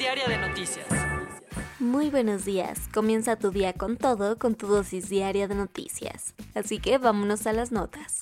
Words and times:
Diaria 0.00 0.26
de 0.28 0.38
noticias. 0.38 0.86
Muy 1.78 2.08
buenos 2.08 2.46
días. 2.46 2.88
Comienza 2.88 3.36
tu 3.36 3.50
día 3.50 3.74
con 3.74 3.98
todo 3.98 4.38
con 4.38 4.54
tu 4.54 4.66
dosis 4.66 5.10
diaria 5.10 5.46
de 5.46 5.54
noticias. 5.54 6.34
Así 6.54 6.78
que 6.78 6.96
vámonos 6.96 7.46
a 7.46 7.52
las 7.52 7.70
notas. 7.70 8.20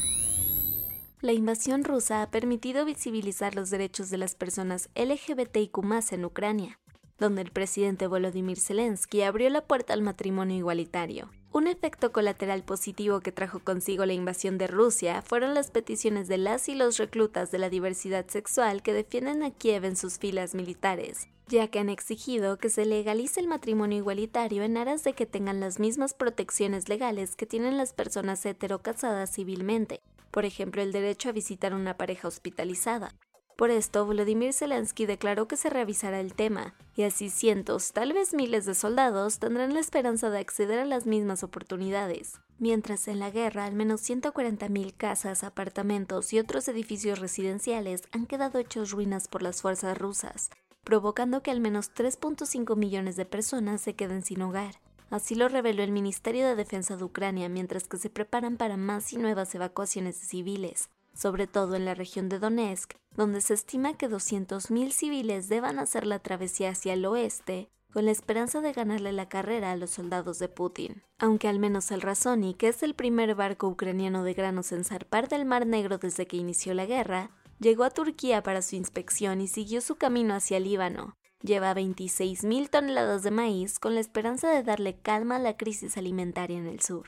La 1.21 1.31
invasión 1.31 1.85
rusa 1.85 2.23
ha 2.23 2.33
permitido 2.33 2.85
visibilizar 2.85 3.55
los 3.55 3.71
derechos 3.71 4.11
de 4.11 4.19
las 4.19 4.35
personas 4.35 4.89
LGBTIQ 4.97 5.79
en 6.11 6.25
Ucrania, 6.25 6.81
donde 7.19 7.43
el 7.43 7.51
presidente 7.51 8.07
Volodymyr 8.07 8.59
Zelensky 8.59 9.23
abrió 9.23 9.51
la 9.51 9.63
puerta 9.63 9.93
al 9.93 10.03
matrimonio 10.03 10.57
igualitario. 10.57 11.31
Un 11.51 11.67
efecto 11.67 12.13
colateral 12.13 12.63
positivo 12.63 13.21
que 13.21 13.33
trajo 13.33 13.61
consigo 13.61 14.05
la 14.05 14.13
invasión 14.13 14.59
de 14.59 14.67
Rusia 14.67 15.23
fueron 15.23 15.55
las 15.55 15.71
peticiones 15.71 16.29
de 16.29 16.39
las 16.39 16.69
y 16.69 16.75
los 16.75 16.99
reclutas 16.99 17.51
de 17.51 17.59
la 17.59 17.71
diversidad 17.71 18.27
sexual 18.29 18.83
que 18.83 18.93
defienden 18.93 19.43
a 19.43 19.51
Kiev 19.51 19.85
en 19.85 19.97
sus 19.97 20.19
filas 20.19 20.55
militares, 20.55 21.27
ya 21.49 21.69
que 21.69 21.79
han 21.79 21.89
exigido 21.89 22.59
que 22.59 22.69
se 22.69 22.85
legalice 22.85 23.41
el 23.41 23.49
matrimonio 23.49 23.99
igualitario 23.99 24.63
en 24.63 24.77
aras 24.77 25.05
de 25.05 25.15
que 25.15 25.25
tengan 25.25 25.59
las 25.59 25.81
mismas 25.81 26.13
protecciones 26.13 26.89
legales 26.89 27.35
que 27.35 27.47
tienen 27.47 27.79
las 27.79 27.95
personas 27.95 28.45
heterocasadas 28.45 29.33
civilmente, 29.33 30.03
por 30.31 30.45
ejemplo 30.45 30.83
el 30.83 30.93
derecho 30.93 31.31
a 31.31 31.33
visitar 31.33 31.73
una 31.73 31.97
pareja 31.97 32.29
hospitalizada. 32.29 33.15
Por 33.59 33.73
esto, 33.73 34.07
Volodymyr 34.07 34.53
Zelensky 34.53 35.05
declaró 35.05 35.49
que 35.49 35.57
se 35.57 35.69
revisará 35.69 36.21
el 36.21 36.33
tema, 36.33 36.77
y 36.95 37.03
así 37.03 37.29
cientos, 37.29 37.91
tal 37.93 38.13
vez 38.13 38.33
miles 38.33 38.67
de 38.67 38.75
soldados 38.77 39.41
tendrán 39.41 39.75
la 39.75 39.81
esperanza 39.81 40.31
de 40.31 40.39
acceder 40.39 40.79
a 40.79 40.85
las 40.85 41.07
mismas 41.07 41.43
oportunidades. 41.43 42.41
Mientras 42.61 43.09
en 43.09 43.19
la 43.19 43.33
guerra, 43.33 43.65
al 43.65 43.75
menos 43.75 44.09
140.000 44.09 44.95
casas, 44.97 45.43
apartamentos 45.43 46.33
y 46.33 46.39
otros 46.39 46.69
edificios 46.69 47.19
residenciales 47.19 48.05
han 48.13 48.27
quedado 48.27 48.61
hechos 48.61 48.93
ruinas 48.93 49.27
por 49.27 49.43
las 49.43 49.61
fuerzas 49.61 49.99
rusas, 49.99 50.51
provocando 50.85 51.43
que 51.43 51.51
al 51.51 51.59
menos 51.59 51.93
3.5 51.93 52.77
millones 52.77 53.17
de 53.17 53.25
personas 53.25 53.81
se 53.81 53.95
queden 53.95 54.23
sin 54.23 54.41
hogar. 54.43 54.77
Así 55.11 55.35
lo 55.35 55.49
reveló 55.49 55.83
el 55.83 55.91
Ministerio 55.91 56.47
de 56.47 56.55
Defensa 56.55 56.97
de 56.97 57.03
Ucrania 57.03 57.49
mientras 57.49 57.89
que 57.89 57.97
se 57.97 58.09
preparan 58.09 58.57
para 58.57 58.77
más 58.77 59.13
y 59.13 59.17
nuevas 59.17 59.53
evacuaciones 59.53 60.21
de 60.21 60.27
civiles 60.27 60.91
sobre 61.19 61.49
todo 61.49 61.75
en 61.75 61.85
la 61.85 61.95
región 61.95 62.29
de 62.29 62.39
Donetsk, 62.39 62.95
donde 63.17 63.41
se 63.41 63.55
estima 63.55 63.95
que 63.95 64.09
200.000 64.09 64.93
civiles 64.93 65.49
deban 65.49 65.81
hacer 65.81 66.07
la 66.07 66.21
travesía 66.21 66.71
hacia 66.71 66.93
el 66.93 67.05
oeste 67.05 67.69
con 67.93 68.05
la 68.05 68.13
esperanza 68.13 68.61
de 68.61 68.73
ganarle 68.73 69.13
la 69.13 69.29
carrera 69.29 69.73
a 69.73 69.77
los 69.77 69.91
soldados 69.91 70.39
de 70.39 70.49
Putin. 70.49 71.03
Aunque 71.19 71.49
al 71.49 71.59
menos 71.59 71.91
el 71.91 72.03
Razoni, 72.03 72.55
que 72.55 72.69
es 72.69 72.85
el 72.85 72.95
primer 72.95 73.35
barco 73.35 73.67
ucraniano 73.67 74.23
de 74.23 74.35
granos 74.35 74.71
en 74.71 74.85
zarpar 74.85 75.29
del 75.29 75.45
Mar 75.45 75.67
Negro 75.67 75.99
desde 75.99 76.27
que 76.29 76.37
inició 76.37 76.73
la 76.75 76.87
guerra, 76.87 77.31
llegó 77.59 77.83
a 77.83 77.91
Turquía 77.91 78.45
para 78.45 78.63
su 78.63 78.77
inspección 78.77 79.41
y 79.41 79.49
siguió 79.49 79.81
su 79.81 79.97
camino 79.97 80.35
hacia 80.35 80.61
Líbano. 80.61 81.17
Lleva 81.43 81.75
26.000 81.75 82.69
toneladas 82.71 83.25
de 83.25 83.33
maíz 83.33 83.81
con 83.81 83.95
la 83.95 84.01
esperanza 84.01 84.51
de 84.51 84.63
darle 84.63 85.01
calma 85.01 85.37
a 85.37 85.41
la 85.41 85.57
crisis 85.57 85.97
alimentaria 85.97 86.59
en 86.59 86.67
el 86.67 86.81
sur. 86.81 87.07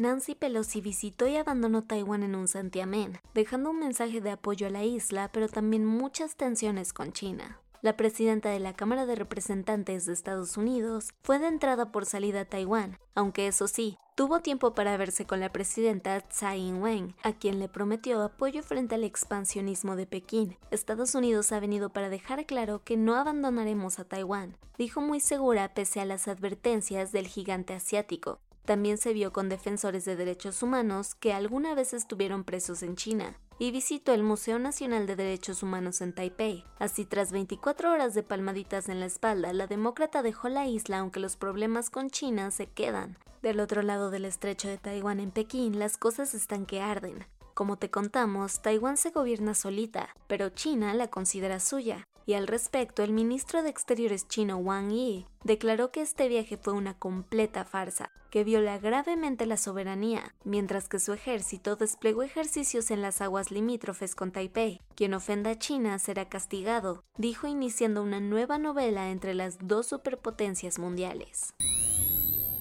Nancy 0.00 0.34
Pelosi 0.34 0.80
visitó 0.80 1.28
y 1.28 1.36
abandonó 1.36 1.84
Taiwán 1.84 2.22
en 2.22 2.34
un 2.34 2.48
santiamén, 2.48 3.20
dejando 3.34 3.68
un 3.68 3.80
mensaje 3.80 4.22
de 4.22 4.30
apoyo 4.30 4.66
a 4.66 4.70
la 4.70 4.82
isla, 4.82 5.30
pero 5.30 5.46
también 5.46 5.84
muchas 5.84 6.36
tensiones 6.36 6.94
con 6.94 7.12
China. 7.12 7.60
La 7.82 7.98
presidenta 7.98 8.48
de 8.48 8.60
la 8.60 8.72
Cámara 8.72 9.04
de 9.04 9.14
Representantes 9.14 10.06
de 10.06 10.14
Estados 10.14 10.56
Unidos 10.56 11.10
fue 11.22 11.38
de 11.38 11.48
entrada 11.48 11.92
por 11.92 12.06
salida 12.06 12.40
a 12.40 12.44
Taiwán, 12.46 12.98
aunque 13.14 13.46
eso 13.46 13.68
sí, 13.68 13.98
tuvo 14.14 14.40
tiempo 14.40 14.72
para 14.72 14.96
verse 14.96 15.26
con 15.26 15.38
la 15.38 15.52
presidenta 15.52 16.18
Tsai 16.18 16.60
Ing-wen, 16.60 17.14
a 17.22 17.34
quien 17.34 17.58
le 17.58 17.68
prometió 17.68 18.22
apoyo 18.22 18.62
frente 18.62 18.94
al 18.94 19.04
expansionismo 19.04 19.96
de 19.96 20.06
Pekín. 20.06 20.56
Estados 20.70 21.14
Unidos 21.14 21.52
ha 21.52 21.60
venido 21.60 21.90
para 21.90 22.08
dejar 22.08 22.46
claro 22.46 22.82
que 22.84 22.96
no 22.96 23.16
abandonaremos 23.16 23.98
a 23.98 24.04
Taiwán, 24.04 24.56
dijo 24.78 25.02
muy 25.02 25.20
segura 25.20 25.74
pese 25.74 26.00
a 26.00 26.06
las 26.06 26.26
advertencias 26.26 27.12
del 27.12 27.26
gigante 27.26 27.74
asiático. 27.74 28.40
También 28.70 28.98
se 28.98 29.12
vio 29.12 29.32
con 29.32 29.48
defensores 29.48 30.04
de 30.04 30.14
derechos 30.14 30.62
humanos 30.62 31.16
que 31.16 31.32
alguna 31.32 31.74
vez 31.74 31.92
estuvieron 31.92 32.44
presos 32.44 32.84
en 32.84 32.94
China 32.94 33.36
y 33.58 33.72
visitó 33.72 34.14
el 34.14 34.22
Museo 34.22 34.60
Nacional 34.60 35.08
de 35.08 35.16
Derechos 35.16 35.64
Humanos 35.64 36.00
en 36.00 36.12
Taipei. 36.12 36.62
Así, 36.78 37.04
tras 37.04 37.32
24 37.32 37.90
horas 37.90 38.14
de 38.14 38.22
palmaditas 38.22 38.88
en 38.88 39.00
la 39.00 39.06
espalda, 39.06 39.52
la 39.52 39.66
demócrata 39.66 40.22
dejó 40.22 40.48
la 40.48 40.68
isla 40.68 41.00
aunque 41.00 41.18
los 41.18 41.34
problemas 41.34 41.90
con 41.90 42.10
China 42.10 42.52
se 42.52 42.68
quedan. 42.68 43.18
Del 43.42 43.58
otro 43.58 43.82
lado 43.82 44.12
del 44.12 44.24
estrecho 44.24 44.68
de 44.68 44.78
Taiwán 44.78 45.18
en 45.18 45.32
Pekín, 45.32 45.80
las 45.80 45.96
cosas 45.96 46.32
están 46.34 46.64
que 46.64 46.80
arden. 46.80 47.26
Como 47.54 47.76
te 47.76 47.90
contamos, 47.90 48.62
Taiwán 48.62 48.96
se 48.96 49.10
gobierna 49.10 49.54
solita, 49.54 50.14
pero 50.28 50.50
China 50.50 50.94
la 50.94 51.08
considera 51.08 51.58
suya. 51.58 52.06
Y 52.26 52.34
al 52.34 52.46
respecto, 52.46 53.02
el 53.02 53.12
ministro 53.12 53.62
de 53.62 53.70
Exteriores 53.70 54.28
chino 54.28 54.58
Wang 54.58 54.90
Yi 54.90 55.26
declaró 55.44 55.90
que 55.90 56.02
este 56.02 56.28
viaje 56.28 56.56
fue 56.56 56.72
una 56.72 56.94
completa 56.98 57.64
farsa, 57.64 58.10
que 58.30 58.44
viola 58.44 58.78
gravemente 58.78 59.46
la 59.46 59.56
soberanía, 59.56 60.34
mientras 60.44 60.88
que 60.88 61.00
su 61.00 61.12
ejército 61.12 61.76
desplegó 61.76 62.22
ejercicios 62.22 62.90
en 62.90 63.02
las 63.02 63.20
aguas 63.20 63.50
limítrofes 63.50 64.14
con 64.14 64.32
Taipei. 64.32 64.80
Quien 64.94 65.14
ofenda 65.14 65.50
a 65.50 65.58
China 65.58 65.98
será 65.98 66.28
castigado, 66.28 67.02
dijo 67.16 67.46
iniciando 67.46 68.02
una 68.02 68.20
nueva 68.20 68.58
novela 68.58 69.10
entre 69.10 69.34
las 69.34 69.58
dos 69.60 69.86
superpotencias 69.86 70.78
mundiales. 70.78 71.54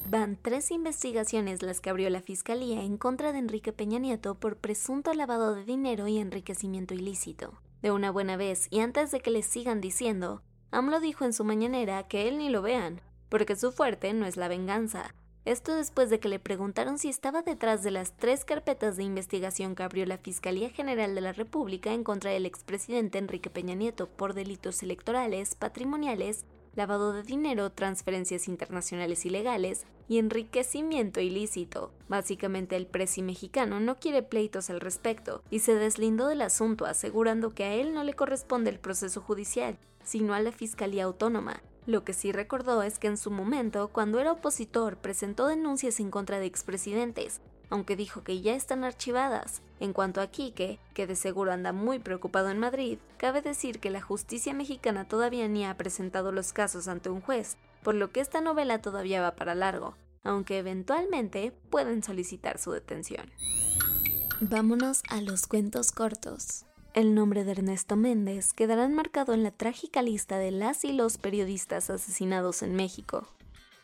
Van 0.09 0.39
tres 0.41 0.71
investigaciones 0.71 1.61
las 1.61 1.81
que 1.81 1.91
abrió 1.91 2.09
la 2.09 2.21
Fiscalía 2.21 2.81
en 2.81 2.97
contra 2.97 3.31
de 3.31 3.37
Enrique 3.37 3.71
Peña 3.71 3.99
Nieto 3.99 4.33
por 4.33 4.57
presunto 4.57 5.13
lavado 5.13 5.53
de 5.53 5.65
dinero 5.65 6.07
y 6.07 6.17
enriquecimiento 6.17 6.95
ilícito. 6.95 7.53
De 7.81 7.91
una 7.91 8.11
buena 8.11 8.35
vez, 8.35 8.67
y 8.69 8.81
antes 8.81 9.11
de 9.11 9.21
que 9.21 9.31
le 9.31 9.41
sigan 9.41 9.79
diciendo, 9.79 10.41
AMLO 10.71 10.99
dijo 10.99 11.25
en 11.25 11.33
su 11.33 11.43
mañanera 11.43 12.07
que 12.07 12.27
él 12.27 12.37
ni 12.37 12.49
lo 12.49 12.61
vean, 12.61 13.01
porque 13.29 13.55
su 13.55 13.71
fuerte 13.71 14.13
no 14.13 14.25
es 14.25 14.37
la 14.37 14.47
venganza. 14.47 15.15
Esto 15.45 15.73
después 15.75 16.09
de 16.09 16.19
que 16.19 16.27
le 16.27 16.39
preguntaron 16.39 16.97
si 16.97 17.09
estaba 17.09 17.41
detrás 17.41 17.81
de 17.81 17.91
las 17.91 18.15
tres 18.17 18.43
carpetas 18.43 18.97
de 18.97 19.03
investigación 19.03 19.73
que 19.73 19.83
abrió 19.83 20.05
la 20.05 20.17
Fiscalía 20.17 20.69
General 20.69 21.15
de 21.15 21.21
la 21.21 21.31
República 21.31 21.93
en 21.93 22.03
contra 22.03 22.31
del 22.31 22.45
expresidente 22.45 23.17
Enrique 23.17 23.49
Peña 23.49 23.75
Nieto 23.75 24.07
por 24.07 24.33
delitos 24.33 24.83
electorales, 24.83 25.55
patrimoniales 25.55 26.45
lavado 26.79 27.11
de 27.11 27.23
dinero, 27.23 27.69
transferencias 27.71 28.47
internacionales 28.47 29.25
ilegales 29.25 29.83
y 30.07 30.17
enriquecimiento 30.17 31.19
ilícito. 31.19 31.91
Básicamente 32.07 32.77
el 32.77 32.87
presi 32.87 33.21
mexicano 33.21 33.81
no 33.81 33.99
quiere 33.99 34.23
pleitos 34.23 34.69
al 34.69 34.79
respecto 34.79 35.43
y 35.49 35.59
se 35.59 35.75
deslindó 35.75 36.29
del 36.29 36.41
asunto 36.41 36.85
asegurando 36.85 37.53
que 37.53 37.65
a 37.65 37.73
él 37.73 37.93
no 37.93 38.05
le 38.05 38.13
corresponde 38.13 38.69
el 38.69 38.79
proceso 38.79 39.19
judicial, 39.19 39.77
sino 40.03 40.33
a 40.33 40.39
la 40.39 40.53
Fiscalía 40.53 41.03
Autónoma. 41.03 41.61
Lo 41.85 42.05
que 42.05 42.13
sí 42.13 42.31
recordó 42.31 42.81
es 42.81 42.97
que 42.97 43.07
en 43.07 43.17
su 43.17 43.29
momento, 43.29 43.89
cuando 43.89 44.19
era 44.19 44.31
opositor, 44.31 44.95
presentó 44.95 45.47
denuncias 45.47 45.99
en 45.99 46.11
contra 46.11 46.39
de 46.39 46.45
expresidentes, 46.45 47.41
aunque 47.69 47.95
dijo 47.95 48.23
que 48.23 48.41
ya 48.41 48.55
están 48.55 48.83
archivadas. 48.83 49.61
En 49.79 49.93
cuanto 49.93 50.21
a 50.21 50.27
Quique, 50.27 50.79
que 50.93 51.07
de 51.07 51.15
seguro 51.15 51.51
anda 51.51 51.71
muy 51.71 51.99
preocupado 51.99 52.49
en 52.49 52.59
Madrid, 52.59 52.97
cabe 53.17 53.41
decir 53.41 53.79
que 53.79 53.89
la 53.89 54.01
justicia 54.01 54.53
mexicana 54.53 55.07
todavía 55.07 55.47
ni 55.47 55.65
ha 55.65 55.77
presentado 55.77 56.31
los 56.31 56.53
casos 56.53 56.87
ante 56.87 57.09
un 57.09 57.21
juez, 57.21 57.57
por 57.83 57.95
lo 57.95 58.11
que 58.11 58.19
esta 58.19 58.41
novela 58.41 58.81
todavía 58.81 59.21
va 59.21 59.35
para 59.35 59.55
largo, 59.55 59.95
aunque 60.23 60.57
eventualmente 60.57 61.53
pueden 61.69 62.03
solicitar 62.03 62.59
su 62.59 62.71
detención. 62.71 63.31
Vámonos 64.41 65.01
a 65.09 65.21
los 65.21 65.47
cuentos 65.47 65.91
cortos. 65.91 66.65
El 66.93 67.13
nombre 67.13 67.43
de 67.43 67.51
Ernesto 67.51 67.95
Méndez 67.95 68.53
quedará 68.53 68.85
enmarcado 68.85 69.33
en 69.33 69.43
la 69.43 69.51
trágica 69.51 70.01
lista 70.01 70.37
de 70.37 70.51
las 70.51 70.83
y 70.83 70.91
los 70.91 71.17
periodistas 71.17 71.89
asesinados 71.89 72.63
en 72.63 72.75
México. 72.75 73.27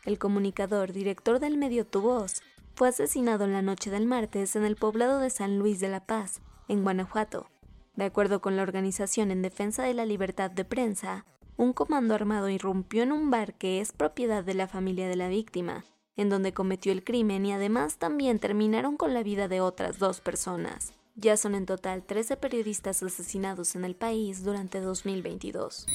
El 0.04 0.18
comunicador, 0.18 0.92
director 0.92 1.38
del 1.38 1.56
medio 1.56 1.86
Tu 1.86 2.00
Voz, 2.00 2.42
fue 2.76 2.88
asesinado 2.88 3.46
en 3.46 3.54
la 3.54 3.62
noche 3.62 3.90
del 3.90 4.04
martes 4.04 4.54
en 4.54 4.62
el 4.62 4.76
poblado 4.76 5.18
de 5.18 5.30
San 5.30 5.58
Luis 5.58 5.80
de 5.80 5.88
la 5.88 6.04
Paz, 6.04 6.42
en 6.68 6.82
Guanajuato. 6.82 7.46
De 7.94 8.04
acuerdo 8.04 8.42
con 8.42 8.54
la 8.54 8.62
Organización 8.62 9.30
en 9.30 9.40
Defensa 9.40 9.82
de 9.82 9.94
la 9.94 10.04
Libertad 10.04 10.50
de 10.50 10.66
Prensa, 10.66 11.24
un 11.56 11.72
comando 11.72 12.14
armado 12.14 12.50
irrumpió 12.50 13.02
en 13.02 13.12
un 13.12 13.30
bar 13.30 13.54
que 13.54 13.80
es 13.80 13.92
propiedad 13.92 14.44
de 14.44 14.52
la 14.52 14.68
familia 14.68 15.08
de 15.08 15.16
la 15.16 15.28
víctima, 15.28 15.86
en 16.16 16.28
donde 16.28 16.52
cometió 16.52 16.92
el 16.92 17.02
crimen 17.02 17.46
y 17.46 17.52
además 17.52 17.96
también 17.96 18.38
terminaron 18.38 18.98
con 18.98 19.14
la 19.14 19.22
vida 19.22 19.48
de 19.48 19.62
otras 19.62 19.98
dos 19.98 20.20
personas. 20.20 20.92
Ya 21.14 21.38
son 21.38 21.54
en 21.54 21.64
total 21.64 22.04
13 22.04 22.36
periodistas 22.36 23.02
asesinados 23.02 23.74
en 23.74 23.86
el 23.86 23.96
país 23.96 24.44
durante 24.44 24.82
2022. 24.82 25.86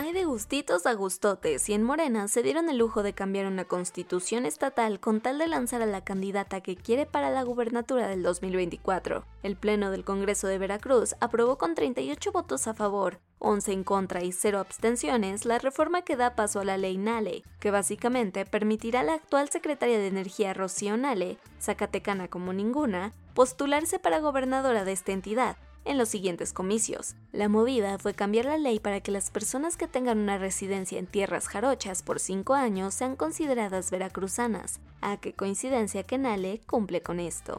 Hay 0.00 0.12
de 0.12 0.24
gustitos 0.24 0.86
a 0.86 0.92
gustotes 0.94 1.68
y 1.68 1.74
en 1.74 1.82
Morena 1.82 2.28
se 2.28 2.44
dieron 2.44 2.68
el 2.68 2.78
lujo 2.78 3.02
de 3.02 3.14
cambiar 3.14 3.46
una 3.46 3.64
constitución 3.64 4.46
estatal 4.46 5.00
con 5.00 5.20
tal 5.20 5.38
de 5.38 5.48
lanzar 5.48 5.82
a 5.82 5.86
la 5.86 6.04
candidata 6.04 6.60
que 6.60 6.76
quiere 6.76 7.04
para 7.04 7.30
la 7.30 7.42
gubernatura 7.42 8.06
del 8.06 8.22
2024. 8.22 9.24
El 9.42 9.56
Pleno 9.56 9.90
del 9.90 10.04
Congreso 10.04 10.46
de 10.46 10.58
Veracruz 10.58 11.16
aprobó 11.18 11.58
con 11.58 11.74
38 11.74 12.30
votos 12.30 12.68
a 12.68 12.74
favor, 12.74 13.18
11 13.40 13.72
en 13.72 13.82
contra 13.82 14.22
y 14.22 14.30
0 14.30 14.60
abstenciones 14.60 15.44
la 15.44 15.58
reforma 15.58 16.02
que 16.02 16.14
da 16.14 16.36
paso 16.36 16.60
a 16.60 16.64
la 16.64 16.76
ley 16.76 16.96
Nale, 16.96 17.42
que 17.58 17.72
básicamente 17.72 18.46
permitirá 18.46 19.00
a 19.00 19.02
la 19.02 19.14
actual 19.14 19.48
secretaria 19.48 19.98
de 19.98 20.06
Energía 20.06 20.54
Rocío 20.54 20.96
Nale, 20.96 21.38
zacatecana 21.60 22.28
como 22.28 22.52
ninguna, 22.52 23.12
postularse 23.34 23.98
para 23.98 24.20
gobernadora 24.20 24.84
de 24.84 24.92
esta 24.92 25.10
entidad, 25.10 25.56
en 25.88 25.96
los 25.96 26.10
siguientes 26.10 26.52
comicios. 26.52 27.16
La 27.32 27.48
movida 27.48 27.98
fue 27.98 28.12
cambiar 28.12 28.44
la 28.44 28.58
ley 28.58 28.78
para 28.78 29.00
que 29.00 29.10
las 29.10 29.30
personas 29.30 29.76
que 29.76 29.88
tengan 29.88 30.18
una 30.18 30.36
residencia 30.36 30.98
en 30.98 31.06
tierras 31.06 31.48
jarochas 31.48 32.02
por 32.02 32.20
cinco 32.20 32.54
años 32.54 32.92
sean 32.92 33.16
consideradas 33.16 33.90
veracruzanas. 33.90 34.80
A 35.00 35.16
qué 35.16 35.32
coincidencia 35.32 36.02
que 36.02 36.18
Nale 36.18 36.60
cumple 36.66 37.02
con 37.02 37.20
esto. 37.20 37.58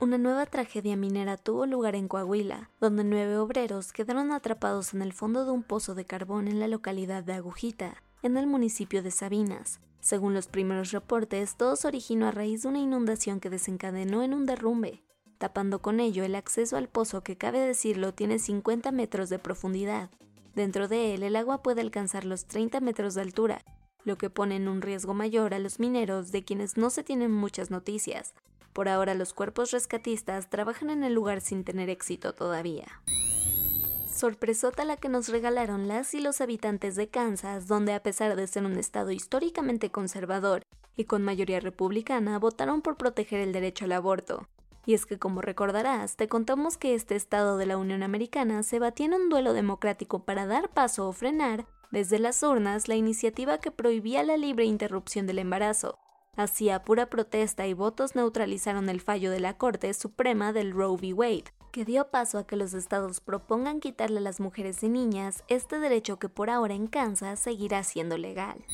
Una 0.00 0.18
nueva 0.18 0.46
tragedia 0.46 0.96
minera 0.96 1.38
tuvo 1.38 1.66
lugar 1.66 1.96
en 1.96 2.08
Coahuila, 2.08 2.70
donde 2.78 3.04
nueve 3.04 3.38
obreros 3.38 3.92
quedaron 3.92 4.30
atrapados 4.30 4.92
en 4.92 5.00
el 5.00 5.12
fondo 5.12 5.44
de 5.44 5.50
un 5.50 5.62
pozo 5.62 5.94
de 5.94 6.04
carbón 6.04 6.46
en 6.46 6.60
la 6.60 6.68
localidad 6.68 7.24
de 7.24 7.32
Agujita, 7.32 8.02
en 8.22 8.36
el 8.36 8.46
municipio 8.46 9.02
de 9.02 9.10
Sabinas. 9.10 9.80
Según 10.00 10.34
los 10.34 10.46
primeros 10.46 10.92
reportes, 10.92 11.56
todo 11.56 11.74
se 11.74 11.88
originó 11.88 12.28
a 12.28 12.32
raíz 12.32 12.62
de 12.62 12.68
una 12.68 12.78
inundación 12.78 13.40
que 13.40 13.50
desencadenó 13.50 14.22
en 14.22 14.34
un 14.34 14.46
derrumbe 14.46 15.02
tapando 15.38 15.80
con 15.80 16.00
ello 16.00 16.24
el 16.24 16.34
acceso 16.34 16.76
al 16.76 16.88
pozo 16.88 17.22
que 17.22 17.38
cabe 17.38 17.60
decirlo 17.60 18.12
tiene 18.12 18.38
50 18.38 18.92
metros 18.92 19.28
de 19.30 19.38
profundidad. 19.38 20.10
Dentro 20.54 20.88
de 20.88 21.14
él 21.14 21.22
el 21.22 21.36
agua 21.36 21.62
puede 21.62 21.80
alcanzar 21.80 22.24
los 22.24 22.46
30 22.46 22.80
metros 22.80 23.14
de 23.14 23.22
altura, 23.22 23.62
lo 24.04 24.18
que 24.18 24.30
pone 24.30 24.56
en 24.56 24.68
un 24.68 24.82
riesgo 24.82 25.14
mayor 25.14 25.54
a 25.54 25.58
los 25.58 25.78
mineros 25.78 26.32
de 26.32 26.44
quienes 26.44 26.76
no 26.76 26.90
se 26.90 27.04
tienen 27.04 27.32
muchas 27.32 27.70
noticias. 27.70 28.34
Por 28.72 28.88
ahora 28.88 29.14
los 29.14 29.32
cuerpos 29.32 29.70
rescatistas 29.70 30.50
trabajan 30.50 30.90
en 30.90 31.04
el 31.04 31.14
lugar 31.14 31.40
sin 31.40 31.64
tener 31.64 31.88
éxito 31.90 32.32
todavía. 32.32 32.86
Sorpresota 34.12 34.84
la 34.84 34.96
que 34.96 35.08
nos 35.08 35.28
regalaron 35.28 35.86
las 35.86 36.12
y 36.14 36.20
los 36.20 36.40
habitantes 36.40 36.96
de 36.96 37.08
Kansas, 37.08 37.68
donde 37.68 37.92
a 37.92 38.02
pesar 38.02 38.34
de 38.34 38.48
ser 38.48 38.64
un 38.64 38.76
estado 38.76 39.12
históricamente 39.12 39.90
conservador 39.90 40.62
y 40.96 41.04
con 41.04 41.22
mayoría 41.22 41.60
republicana, 41.60 42.38
votaron 42.40 42.82
por 42.82 42.96
proteger 42.96 43.38
el 43.38 43.52
derecho 43.52 43.84
al 43.84 43.92
aborto. 43.92 44.48
Y 44.86 44.94
es 44.94 45.06
que, 45.06 45.18
como 45.18 45.42
recordarás, 45.42 46.16
te 46.16 46.28
contamos 46.28 46.76
que 46.76 46.94
este 46.94 47.14
estado 47.16 47.56
de 47.56 47.66
la 47.66 47.76
Unión 47.76 48.02
Americana 48.02 48.62
se 48.62 48.78
batía 48.78 49.06
en 49.06 49.14
un 49.14 49.28
duelo 49.28 49.52
democrático 49.52 50.24
para 50.24 50.46
dar 50.46 50.70
paso 50.70 51.08
o 51.08 51.12
frenar, 51.12 51.66
desde 51.90 52.18
las 52.18 52.42
urnas, 52.42 52.88
la 52.88 52.96
iniciativa 52.96 53.58
que 53.58 53.70
prohibía 53.70 54.22
la 54.22 54.36
libre 54.36 54.64
interrupción 54.64 55.26
del 55.26 55.38
embarazo. 55.38 55.98
Así, 56.36 56.70
a 56.70 56.84
pura 56.84 57.06
protesta 57.06 57.66
y 57.66 57.74
votos 57.74 58.14
neutralizaron 58.14 58.88
el 58.88 59.00
fallo 59.00 59.30
de 59.30 59.40
la 59.40 59.58
Corte 59.58 59.92
Suprema 59.92 60.52
del 60.52 60.72
Roe 60.72 60.96
v. 60.96 61.12
Wade, 61.12 61.52
que 61.72 61.84
dio 61.84 62.10
paso 62.10 62.38
a 62.38 62.46
que 62.46 62.56
los 62.56 62.74
estados 62.74 63.20
propongan 63.20 63.80
quitarle 63.80 64.18
a 64.18 64.22
las 64.22 64.38
mujeres 64.38 64.82
y 64.82 64.88
niñas 64.88 65.42
este 65.48 65.80
derecho 65.80 66.18
que 66.18 66.28
por 66.28 66.50
ahora 66.50 66.74
en 66.74 66.86
Kansas 66.86 67.40
seguirá 67.40 67.82
siendo 67.82 68.16
legal. 68.16 68.64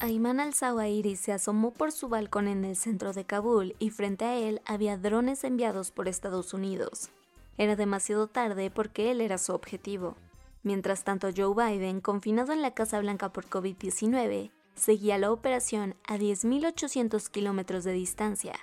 Ayman 0.00 0.38
al-Zawahiri 0.38 1.16
se 1.16 1.32
asomó 1.32 1.72
por 1.72 1.90
su 1.90 2.08
balcón 2.08 2.46
en 2.46 2.64
el 2.64 2.76
centro 2.76 3.12
de 3.12 3.24
Kabul 3.24 3.74
y 3.80 3.90
frente 3.90 4.24
a 4.24 4.36
él 4.36 4.62
había 4.64 4.96
drones 4.96 5.42
enviados 5.42 5.90
por 5.90 6.06
Estados 6.06 6.54
Unidos. 6.54 7.10
Era 7.56 7.74
demasiado 7.74 8.28
tarde 8.28 8.70
porque 8.70 9.10
él 9.10 9.20
era 9.20 9.38
su 9.38 9.52
objetivo. 9.52 10.14
Mientras 10.62 11.02
tanto, 11.02 11.30
Joe 11.36 11.52
Biden, 11.52 12.00
confinado 12.00 12.52
en 12.52 12.62
la 12.62 12.74
Casa 12.74 13.00
Blanca 13.00 13.32
por 13.32 13.46
COVID-19, 13.46 14.52
seguía 14.76 15.18
la 15.18 15.32
operación 15.32 15.96
a 16.06 16.16
10.800 16.16 17.28
kilómetros 17.28 17.82
de 17.82 17.92
distancia. 17.92 18.54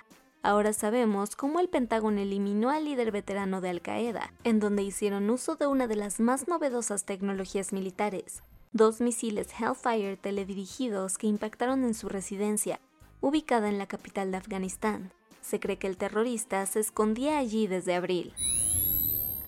Ahora 0.42 0.72
sabemos 0.72 1.36
cómo 1.36 1.60
el 1.60 1.68
Pentágono 1.68 2.20
eliminó 2.20 2.70
al 2.70 2.86
líder 2.86 3.12
veterano 3.12 3.60
de 3.60 3.68
Al 3.68 3.82
Qaeda, 3.82 4.32
en 4.44 4.58
donde 4.58 4.84
hicieron 4.84 5.28
uso 5.28 5.56
de 5.56 5.66
una 5.66 5.86
de 5.86 5.96
las 5.96 6.18
más 6.18 6.48
novedosas 6.48 7.04
tecnologías 7.04 7.72
militares, 7.72 8.42
dos 8.76 9.00
misiles 9.00 9.48
Hellfire 9.58 10.16
teledirigidos 10.16 11.18
que 11.18 11.26
impactaron 11.26 11.84
en 11.84 11.94
su 11.94 12.08
residencia, 12.08 12.80
ubicada 13.20 13.68
en 13.68 13.78
la 13.78 13.86
capital 13.86 14.30
de 14.30 14.36
Afganistán. 14.36 15.12
Se 15.40 15.58
cree 15.58 15.78
que 15.78 15.86
el 15.86 15.96
terrorista 15.96 16.64
se 16.66 16.80
escondía 16.80 17.38
allí 17.38 17.66
desde 17.66 17.94
abril. 17.94 18.34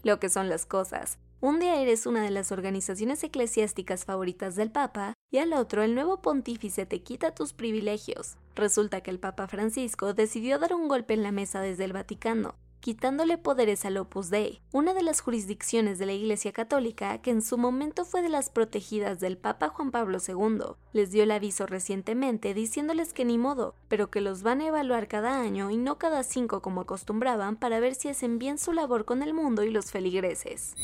Lo 0.02 0.18
que 0.18 0.28
son 0.28 0.48
las 0.48 0.64
cosas. 0.64 1.18
Un 1.40 1.60
día 1.60 1.80
eres 1.80 2.06
una 2.06 2.22
de 2.22 2.30
las 2.30 2.50
organizaciones 2.50 3.22
eclesiásticas 3.22 4.04
favoritas 4.04 4.56
del 4.56 4.72
Papa 4.72 5.14
y 5.30 5.38
al 5.38 5.52
otro 5.52 5.82
el 5.82 5.94
nuevo 5.94 6.20
pontífice 6.20 6.86
te 6.86 7.02
quita 7.02 7.34
tus 7.34 7.52
privilegios. 7.52 8.36
Resulta 8.56 9.02
que 9.02 9.10
el 9.10 9.20
Papa 9.20 9.46
Francisco 9.46 10.14
decidió 10.14 10.58
dar 10.58 10.74
un 10.74 10.88
golpe 10.88 11.14
en 11.14 11.22
la 11.22 11.30
mesa 11.30 11.60
desde 11.60 11.84
el 11.84 11.92
Vaticano, 11.92 12.56
quitándole 12.80 13.38
poderes 13.38 13.84
al 13.84 13.96
Opus 13.96 14.30
Dei, 14.30 14.60
una 14.72 14.94
de 14.94 15.02
las 15.02 15.20
jurisdicciones 15.20 15.98
de 15.98 16.06
la 16.06 16.12
Iglesia 16.12 16.52
Católica 16.52 17.18
que 17.18 17.30
en 17.30 17.42
su 17.42 17.58
momento 17.58 18.04
fue 18.04 18.22
de 18.22 18.28
las 18.28 18.50
protegidas 18.50 19.20
del 19.20 19.36
Papa 19.36 19.68
Juan 19.68 19.90
Pablo 19.90 20.18
II. 20.26 20.76
Les 20.92 21.10
dio 21.10 21.24
el 21.24 21.30
aviso 21.30 21.66
recientemente 21.66 22.54
diciéndoles 22.54 23.12
que 23.12 23.24
ni 23.24 23.38
modo, 23.38 23.74
pero 23.88 24.10
que 24.10 24.20
los 24.20 24.42
van 24.42 24.60
a 24.60 24.66
evaluar 24.66 25.08
cada 25.08 25.40
año 25.40 25.70
y 25.70 25.76
no 25.76 25.98
cada 25.98 26.22
cinco 26.22 26.62
como 26.62 26.82
acostumbraban 26.82 27.56
para 27.56 27.80
ver 27.80 27.94
si 27.94 28.08
hacen 28.08 28.38
bien 28.38 28.58
su 28.58 28.72
labor 28.72 29.04
con 29.04 29.22
el 29.22 29.34
mundo 29.34 29.64
y 29.64 29.70
los 29.70 29.90
feligreses. 29.90 30.74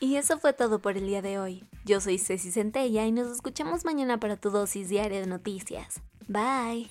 Y 0.00 0.16
eso 0.16 0.38
fue 0.38 0.54
todo 0.54 0.80
por 0.80 0.96
el 0.96 1.06
día 1.06 1.20
de 1.20 1.38
hoy. 1.38 1.64
Yo 1.84 2.00
soy 2.00 2.18
Ceci 2.18 2.50
Centella 2.50 3.06
y 3.06 3.12
nos 3.12 3.30
escuchamos 3.30 3.84
mañana 3.84 4.18
para 4.18 4.36
tu 4.36 4.50
dosis 4.50 4.88
diaria 4.88 5.20
de 5.20 5.26
noticias. 5.26 6.00
Bye. 6.26 6.90